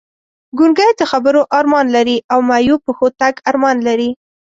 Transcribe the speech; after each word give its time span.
ګونګی 0.57 0.89
د 0.99 1.01
خبرو 1.11 1.41
ارمان 1.59 1.85
لري 1.95 2.17
او 2.31 2.39
معیوب 2.49 2.79
پښو 2.87 3.07
تګ 3.21 3.33
ارمان 3.49 3.77
لري! 3.87 4.09